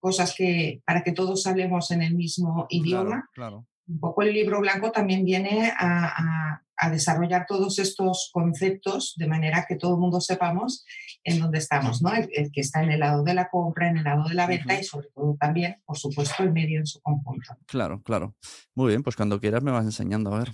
cosas 0.00 0.34
que 0.34 0.82
para 0.84 1.02
que 1.02 1.12
todos 1.12 1.46
hablemos 1.46 1.90
en 1.90 2.02
el 2.02 2.14
mismo 2.14 2.66
idioma. 2.70 3.28
Claro, 3.34 3.66
un 3.88 4.00
poco 4.00 4.22
el 4.22 4.32
libro 4.32 4.60
blanco 4.60 4.92
también 4.92 5.24
viene 5.24 5.72
a, 5.78 6.62
desarrollar 6.92 7.44
todos 7.48 7.80
estos 7.80 8.30
conceptos 8.32 9.14
de 9.16 9.26
manera 9.26 9.66
que 9.68 9.74
todo 9.74 9.94
el 9.94 10.00
mundo 10.00 10.20
sepamos 10.20 10.84
en 11.24 11.40
dónde 11.40 11.58
estamos, 11.58 12.00
¿no? 12.00 12.12
El, 12.14 12.52
que 12.52 12.60
está 12.60 12.82
en 12.84 12.92
el 12.92 13.00
lado 13.00 13.24
de 13.24 13.34
la 13.34 13.48
compra, 13.50 13.90
en 13.90 13.98
el 13.98 14.04
lado 14.04 14.28
de 14.28 14.34
la 14.34 14.46
venta 14.46 14.78
y 14.78 14.84
sobre 14.84 15.08
todo 15.12 15.36
también, 15.40 15.82
por 15.84 15.98
supuesto, 15.98 16.44
el 16.44 16.52
medio 16.52 16.78
en 16.78 16.86
su 16.86 17.00
conjunto. 17.00 17.56
Claro, 17.66 18.00
claro. 18.04 18.36
Muy 18.76 18.88
bien, 18.90 19.02
pues 19.02 19.16
cuando 19.16 19.40
quieras 19.40 19.62
me 19.62 19.72
vas 19.72 19.84
enseñando 19.84 20.32
a 20.32 20.38
ver. 20.38 20.52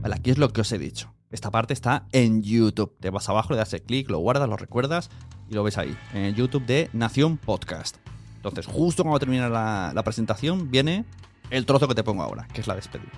Vale, 0.00 0.14
aquí 0.14 0.30
es 0.30 0.38
lo 0.38 0.50
que 0.52 0.62
os 0.62 0.72
he 0.72 0.78
dicho. 0.78 1.14
Esta 1.30 1.50
parte 1.50 1.74
está 1.74 2.06
en 2.10 2.42
YouTube. 2.42 2.96
Te 2.98 3.10
vas 3.10 3.28
abajo, 3.28 3.52
le 3.52 3.58
das 3.58 3.74
el 3.74 3.82
clic, 3.82 4.08
lo 4.08 4.18
guardas, 4.18 4.48
lo 4.48 4.56
recuerdas 4.56 5.10
y 5.50 5.54
lo 5.54 5.62
ves 5.62 5.76
ahí, 5.76 5.94
en 6.14 6.24
el 6.24 6.34
YouTube 6.34 6.64
de 6.64 6.88
Nación 6.94 7.36
Podcast. 7.36 7.98
Entonces, 8.36 8.66
justo 8.66 9.02
cuando 9.02 9.18
termina 9.18 9.50
la, 9.50 9.92
la 9.94 10.02
presentación, 10.02 10.70
viene 10.70 11.04
el 11.50 11.66
trozo 11.66 11.88
que 11.88 11.94
te 11.94 12.04
pongo 12.04 12.22
ahora, 12.22 12.46
que 12.52 12.60
es 12.60 12.66
la 12.66 12.74
despedida. 12.74 13.12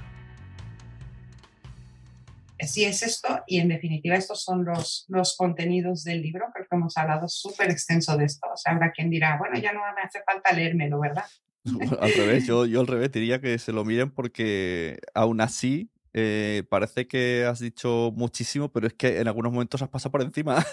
Así 2.61 2.85
es 2.85 3.03
esto, 3.03 3.41
y 3.49 3.59
en 3.59 3.69
definitiva 3.69 4.15
estos 4.15 4.45
son 4.45 4.65
los, 4.65 5.05
los 5.09 5.37
contenidos 5.37 6.05
del 6.05 6.23
libro, 6.23 6.47
creo 6.55 6.67
que 6.71 6.77
hemos 6.77 6.97
hablado 6.97 7.29
súper 7.29 7.71
extenso 7.71 8.17
de 8.17 8.25
esto, 8.27 8.47
o 8.53 8.57
sea, 8.57 8.73
habrá 8.73 8.93
quien 8.93 9.11
dirá, 9.11 9.37
bueno, 9.37 9.59
ya 9.59 9.73
no 9.73 9.81
me 9.81 10.03
hace 10.03 10.23
falta 10.25 10.53
leérmelo, 10.53 11.01
¿verdad? 11.01 11.25
al 12.01 12.13
revés, 12.13 12.47
yo, 12.47 12.65
yo 12.67 12.81
al 12.81 12.87
revés 12.87 13.11
diría 13.11 13.41
que 13.41 13.59
se 13.59 13.73
lo 13.73 13.85
miren 13.85 14.11
porque 14.11 14.99
aún 15.15 15.41
así 15.41 15.91
eh, 16.13 16.65
parece 16.69 17.07
que 17.07 17.45
has 17.49 17.59
dicho 17.59 18.13
muchísimo, 18.15 18.71
pero 18.71 18.87
es 18.87 18.95
que 18.95 19.21
en 19.21 19.29
algunos 19.29 19.53
momentos 19.53 19.83
has 19.83 19.89
pasado 19.89 20.13
por 20.13 20.23
encima. 20.23 20.65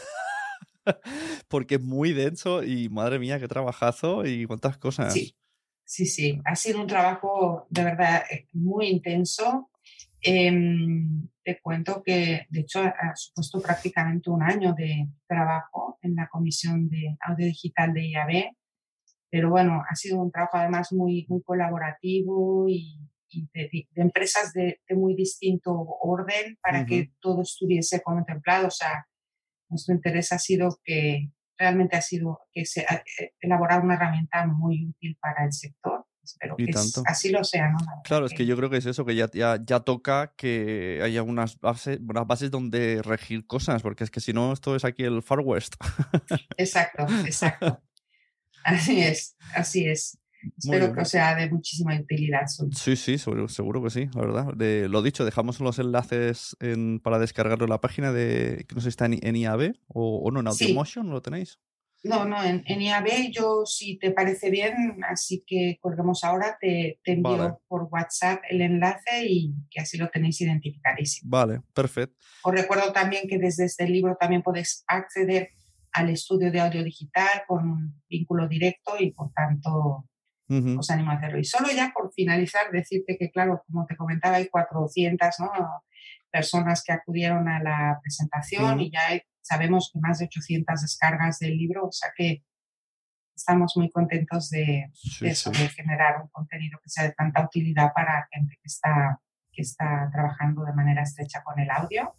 porque 1.47 1.75
es 1.75 1.81
muy 1.81 2.13
denso 2.13 2.63
y 2.63 2.89
madre 2.89 3.19
mía, 3.19 3.39
qué 3.39 3.47
trabajazo 3.47 4.25
y 4.25 4.45
cuántas 4.45 4.77
cosas. 4.77 5.13
Sí, 5.13 5.36
sí, 5.89 6.06
sí, 6.06 6.39
ha 6.45 6.56
sido 6.56 6.82
un 6.82 6.88
trabajo 6.88 7.65
de 7.71 7.84
verdad 7.84 8.23
eh, 8.30 8.47
muy 8.54 8.89
intenso. 8.89 9.71
Em, 10.21 11.28
te 11.43 11.60
cuento 11.62 12.04
que, 12.04 12.45
de 12.49 12.60
hecho, 12.60 12.82
ha, 12.82 13.15
supuesto 13.15 13.60
prácticamente 13.60 14.30
un 14.30 14.43
año 14.43 14.73
de 14.73 15.08
trabajo 15.28 15.97
en 16.04 16.15
la 16.15 16.28
Comisión 16.28 16.89
de 16.89 17.17
Audio 17.21 17.47
Digital 17.47 17.93
de 17.93 18.08
IAB, 18.08 18.52
pero 19.32 19.49
bueno, 19.49 19.82
ha 19.89 19.95
sido 19.95 20.21
un 20.21 20.32
trabajo 20.32 20.58
además 20.58 20.91
muy, 20.91 21.25
muy 21.28 21.41
colaborativo 21.41 22.67
y, 22.69 22.99
de, 23.54 23.88
empresas 23.95 24.54
de, 24.54 24.80
muy 24.91 25.15
distinto 25.15 25.71
orden 25.73 26.58
para 26.62 26.86
que 26.86 27.13
todo 27.19 27.41
estuviese 27.41 28.02
contemplado. 28.04 28.67
O 28.67 28.71
sea, 28.71 29.08
nuestro 29.69 29.95
interés 29.95 30.32
ha 30.34 30.39
sido 30.39 30.80
que 30.84 31.32
realmente 31.60 31.98
ha 31.98 32.02
sido 32.02 32.39
que 32.54 32.65
se 32.65 32.86
ha 32.88 33.04
eh, 33.19 33.34
elaborar 33.41 33.84
una 33.84 33.95
herramienta 33.95 34.48
muy 34.48 34.88
útil 34.88 35.17
para 35.22 35.45
el 35.45 35.54
sector. 35.54 36.06
Espero 36.24 36.56
que 36.58 36.72
así 37.06 37.30
lo 37.30 37.43
sea, 37.43 37.69
¿no? 37.69 37.78
Claro, 38.04 38.28
es 38.28 38.34
que 38.34 38.45
yo 38.45 38.56
creo 38.56 38.69
que 38.69 38.78
es 38.78 38.86
eso, 38.86 39.04
que 39.04 39.15
ya, 39.15 39.30
ya, 39.34 39.58
ya 39.63 39.80
toca 39.80 40.34
que 40.38 41.02
haya 41.04 41.24
unas 41.24 41.60
bases, 41.60 42.00
unas 42.08 42.28
bases 42.28 42.52
donde 42.52 43.02
regir 43.02 43.48
cosas, 43.48 43.82
porque 43.82 44.04
es 44.04 44.12
que 44.12 44.19
si 44.19 44.32
no, 44.32 44.54
esto 44.54 44.76
es 44.76 44.86
aquí 44.86 45.04
el 45.04 45.24
Far 45.24 45.39
West. 45.39 45.76
Exacto, 46.58 47.08
exacto. 47.26 47.82
Así 48.63 49.02
es, 49.02 49.38
así 49.56 49.88
es. 49.88 50.19
Espero 50.58 50.93
que 50.93 51.06
sea 51.06 51.36
de 51.36 51.49
muchísima 51.49 51.99
utilidad. 51.99 52.45
Sí, 52.71 52.95
sí, 52.95 53.17
seguro, 53.17 53.84
que 53.84 53.89
sí, 53.89 54.10
la 54.13 54.21
verdad. 54.21 54.54
De, 54.56 54.88
lo 54.89 55.02
dicho, 55.02 55.25
dejamos 55.25 55.60
los 55.60 55.80
enlaces 55.80 56.56
para 57.04 57.19
descargarlo 57.19 57.65
en 57.65 57.69
la 57.69 57.82
página 57.82 58.12
de 58.12 58.65
que 58.67 58.75
no 58.75 58.82
sé 58.82 58.86
si 58.86 58.89
está 58.89 59.06
en, 59.06 59.36
IAB 59.36 59.73
o, 59.88 60.30
no, 60.32 60.39
en 60.39 60.47
Audiomotion, 60.47 61.08
¿no 61.08 61.13
lo 61.13 61.21
tenéis? 61.21 61.60
No, 62.02 62.23
no, 62.23 62.41
en, 62.41 62.63
IAB 62.65 63.32
yo 63.32 63.65
si 63.65 63.99
te 63.99 64.12
parece 64.12 64.49
bien, 64.49 64.73
así 65.10 65.43
que 65.45 65.78
colgamos 65.82 66.23
ahora, 66.23 66.58
te, 66.60 66.99
envío 67.04 67.62
por 67.67 67.89
WhatsApp 67.91 68.41
el 68.49 68.62
enlace 68.62 69.25
y 69.28 69.54
que 69.69 69.82
así 69.82 69.97
lo 69.97 70.10
tenéis 70.10 70.39
identificadísimo. 70.39 71.30
Vale, 71.30 71.62
perfecto. 71.73 72.15
Os 72.43 72.54
recuerdo 72.54 72.93
también 72.93 73.28
que 73.28 73.38
desde 73.38 73.65
este 73.65 73.88
libro 73.88 74.15
también 74.17 74.41
podéis 74.41 74.84
acceder 74.88 75.49
al 75.91 76.10
estudio 76.10 76.52
de 76.52 76.60
audio 76.60 76.84
digital 76.84 77.43
con 77.47 77.67
un 77.67 78.02
vínculo 78.08 78.47
directo 78.47 78.93
y 78.99 79.12
por 79.12 79.32
tanto 79.34 80.09
os 80.49 80.89
animo 80.89 81.12
a 81.12 81.15
hacerlo. 81.15 81.39
Y 81.39 81.43
solo 81.43 81.69
ya 81.71 81.91
por 81.93 82.12
finalizar, 82.13 82.71
decirte 82.71 83.17
que, 83.17 83.29
claro, 83.29 83.63
como 83.67 83.85
te 83.85 83.95
comentaba, 83.95 84.38
hay 84.38 84.47
400 84.47 85.35
personas 86.31 86.83
que 86.83 86.93
acudieron 86.93 87.47
a 87.47 87.62
la 87.62 87.99
presentación 88.01 88.79
y 88.79 88.91
ya 88.91 89.21
sabemos 89.41 89.91
que 89.93 89.99
más 89.99 90.19
de 90.19 90.25
800 90.25 90.81
descargas 90.81 91.39
del 91.39 91.57
libro, 91.57 91.88
o 91.88 91.91
sea 91.91 92.12
que 92.15 92.43
estamos 93.35 93.75
muy 93.77 93.89
contentos 93.89 94.49
de, 94.49 94.91
eso, 95.21 95.51
de 95.51 95.69
generar 95.69 96.21
un 96.21 96.27
contenido 96.29 96.79
que 96.83 96.89
sea 96.89 97.05
de 97.05 97.13
tanta 97.13 97.43
utilidad 97.43 97.93
para 97.93 98.27
gente 98.31 98.55
que 98.62 98.67
está, 98.67 99.21
que 99.51 99.62
está 99.62 100.09
trabajando 100.12 100.65
de 100.65 100.73
manera 100.73 101.03
estrecha 101.03 101.41
con 101.43 101.57
el 101.59 101.69
audio 101.71 102.15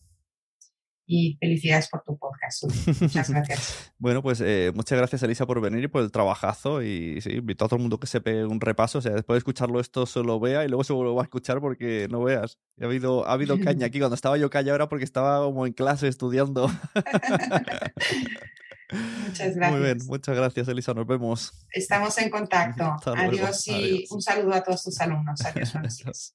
y 1.10 1.36
felicidades 1.40 1.88
por 1.88 2.04
tu 2.04 2.16
podcast. 2.16 2.62
Muchas 3.00 3.30
gracias. 3.30 3.92
bueno, 3.98 4.22
pues 4.22 4.40
eh, 4.40 4.70
muchas 4.74 4.96
gracias 4.96 5.20
Elisa 5.24 5.44
por 5.44 5.60
venir 5.60 5.82
y 5.82 5.88
por 5.88 6.02
el 6.02 6.12
trabajazo 6.12 6.82
y 6.82 7.20
sí, 7.20 7.30
invito 7.30 7.64
a 7.64 7.68
todo 7.68 7.78
el 7.78 7.82
mundo 7.82 7.98
que 7.98 8.06
se 8.06 8.20
pegue 8.20 8.44
un 8.44 8.60
repaso, 8.60 8.98
o 8.98 9.02
sea, 9.02 9.12
después 9.12 9.34
de 9.34 9.38
escucharlo 9.38 9.80
esto 9.80 10.06
solo 10.06 10.38
vea 10.38 10.64
y 10.64 10.68
luego 10.68 10.84
se 10.84 10.92
vuelva 10.92 11.20
a 11.20 11.24
escuchar 11.24 11.60
porque 11.60 12.06
no 12.10 12.22
veas. 12.22 12.58
Ha 12.80 12.84
habido, 12.84 13.26
ha 13.26 13.32
habido 13.32 13.58
caña 13.64 13.86
aquí, 13.86 13.98
cuando 13.98 14.14
estaba 14.14 14.38
yo 14.38 14.50
callado 14.50 14.76
era 14.76 14.88
porque 14.88 15.04
estaba 15.04 15.44
como 15.44 15.66
en 15.66 15.72
clase 15.72 16.06
estudiando. 16.06 16.70
Muchas 18.92 19.54
gracias. 19.56 19.70
Muy 19.70 19.80
bien, 19.80 19.98
muchas 20.06 20.36
gracias 20.36 20.68
Elisa, 20.68 20.94
nos 20.94 21.06
vemos. 21.06 21.52
Estamos 21.72 22.18
en 22.18 22.30
contacto. 22.30 22.96
Adiós 23.16 23.66
y 23.68 24.04
un 24.10 24.20
saludo 24.20 24.54
a 24.54 24.62
todos 24.62 24.82
tus 24.82 25.00
alumnos. 25.00 25.40
Adiós. 25.44 26.34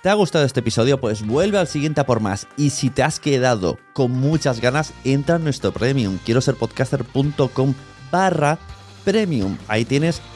¿Te 0.06 0.10
ha 0.10 0.14
gustado 0.14 0.44
este 0.44 0.60
episodio? 0.60 1.00
Pues 1.00 1.26
vuelve 1.26 1.58
al 1.58 1.66
siguiente 1.66 2.00
a 2.00 2.06
por 2.06 2.20
más. 2.20 2.46
Y 2.56 2.70
si 2.70 2.90
te 2.90 3.02
has 3.02 3.18
quedado 3.18 3.76
con 3.92 4.12
muchas 4.12 4.60
ganas, 4.60 4.92
entra 5.02 5.34
en 5.34 5.42
nuestro 5.42 5.72
premium. 5.72 6.20
Quiero 6.24 6.40
ser 6.40 6.54
podcaster.com 6.54 7.74
barra 8.12 8.56
premium. 9.04 9.58
Ahí 9.66 9.84
tienes 9.84 10.18
un 10.18 10.35